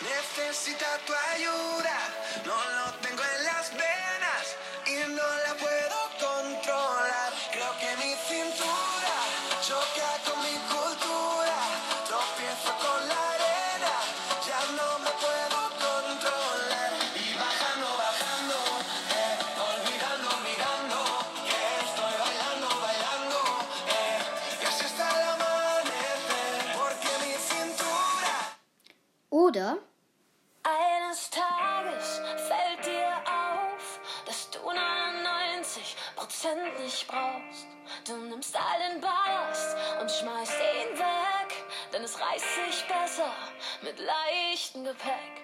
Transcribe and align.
necesita 0.00 0.86
tu 1.06 1.12
ayuda. 1.34 1.98
No 2.44 2.56
lo 2.76 2.92
tengo 3.00 3.22
en 3.22 3.44
las 3.44 3.70
venas 3.72 4.44
y 4.86 4.96
no 5.10 5.28
la 5.44 5.54
puedo 5.54 5.98
controlar. 6.20 7.32
Creo 7.52 7.72
que 7.78 7.96
mi 7.96 8.14
cintura 8.28 9.16
choca 9.66 10.10
con 10.26 10.38
mi 10.42 10.56
cultura. 10.68 11.58
Tropiezo 12.06 12.72
con 12.84 13.08
la 13.08 13.30
arena, 13.34 13.94
ya 14.46 14.60
no 14.76 14.95
Oder 29.56 29.78
Eines 30.64 31.30
Tages 31.30 32.20
fällt 32.46 32.84
dir 32.84 33.08
auf, 33.24 34.00
dass 34.26 34.50
du 34.50 34.58
99% 34.58 36.82
nicht 36.82 37.08
brauchst. 37.08 37.66
Du 38.06 38.16
nimmst 38.16 38.54
all 38.54 38.90
den 38.90 39.00
Ballast 39.00 39.74
und 39.98 40.10
schmeißt 40.10 40.52
ihn 40.52 40.98
weg, 40.98 41.54
denn 41.90 42.02
es 42.02 42.20
reißt 42.20 42.54
sich 42.66 42.86
besser 42.86 43.32
mit 43.80 43.98
leichtem 43.98 44.84
Gepäck. 44.84 45.35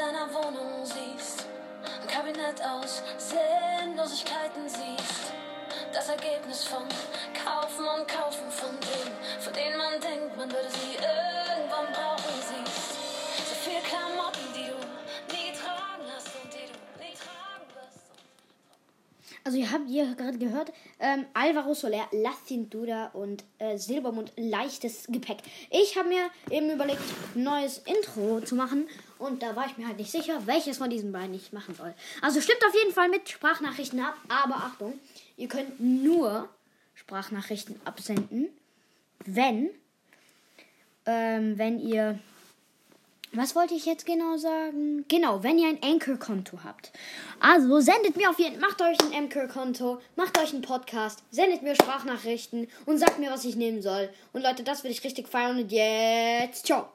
Deiner 0.00 0.32
Wohnung, 0.32 0.84
siehst 0.84 1.46
ein 2.00 2.08
Kabinett 2.08 2.62
aus 2.64 3.02
Sinnlosigkeiten, 3.18 4.66
siehst. 4.66 5.32
Das 5.92 6.08
Ergebnis 6.08 6.64
von 6.64 6.84
Kaufen 7.34 7.84
und 7.84 8.08
Kaufen 8.08 8.50
von 8.50 8.70
Dingen, 8.80 9.16
von 9.40 9.52
denen 9.52 9.76
man 9.76 10.00
denkt, 10.00 10.36
man 10.36 10.50
würde 10.50 10.70
sie 10.70 10.96
Also 19.42 19.56
ihr 19.56 19.70
habt 19.72 19.88
ihr 19.88 20.14
gerade 20.14 20.36
gehört, 20.36 20.72
ähm, 20.98 21.24
Alvaro 21.32 21.72
Soler, 21.72 22.06
La 22.12 22.32
Cintura 22.46 23.06
und 23.14 23.42
äh, 23.58 23.78
Silbermond, 23.78 24.32
leichtes 24.36 25.06
Gepäck. 25.08 25.38
Ich 25.70 25.96
habe 25.96 26.08
mir 26.08 26.30
eben 26.50 26.70
überlegt, 26.70 27.00
ein 27.34 27.44
neues 27.44 27.78
Intro 27.78 28.40
zu 28.42 28.54
machen 28.54 28.86
und 29.18 29.42
da 29.42 29.56
war 29.56 29.66
ich 29.66 29.78
mir 29.78 29.86
halt 29.86 29.96
nicht 29.96 30.10
sicher, 30.10 30.46
welches 30.46 30.76
von 30.78 30.90
diesen 30.90 31.10
beiden 31.10 31.34
ich 31.34 31.52
machen 31.52 31.74
soll. 31.74 31.94
Also 32.20 32.40
stimmt 32.42 32.62
auf 32.66 32.74
jeden 32.74 32.92
Fall 32.92 33.08
mit 33.08 33.28
Sprachnachrichten 33.30 34.00
ab, 34.00 34.14
aber 34.28 34.56
Achtung, 34.56 34.98
ihr 35.38 35.48
könnt 35.48 35.80
nur 35.80 36.48
Sprachnachrichten 36.94 37.80
absenden, 37.86 38.48
wenn, 39.24 39.70
ähm, 41.06 41.56
wenn 41.56 41.80
ihr 41.80 42.18
was 43.32 43.54
wollte 43.54 43.74
ich 43.74 43.86
jetzt 43.86 44.06
genau 44.06 44.36
sagen? 44.36 45.04
Genau, 45.08 45.42
wenn 45.42 45.58
ihr 45.58 45.68
ein 45.68 45.82
Anchor-Konto 45.82 46.60
habt. 46.64 46.90
Also 47.38 47.80
sendet 47.80 48.16
mir 48.16 48.28
auf 48.28 48.38
jeden 48.38 48.60
macht 48.60 48.82
euch 48.82 48.98
ein 49.00 49.14
Anchor-Konto, 49.14 50.00
macht 50.16 50.38
euch 50.38 50.52
einen 50.52 50.62
Podcast, 50.62 51.22
sendet 51.30 51.62
mir 51.62 51.74
Sprachnachrichten 51.74 52.68
und 52.86 52.98
sagt 52.98 53.18
mir, 53.18 53.30
was 53.30 53.44
ich 53.44 53.56
nehmen 53.56 53.82
soll. 53.82 54.10
Und 54.32 54.42
Leute, 54.42 54.62
das 54.62 54.82
würde 54.82 54.92
ich 54.92 55.04
richtig 55.04 55.28
feiern. 55.28 55.58
Und 55.58 55.72
jetzt, 55.72 56.66
ciao. 56.66 56.88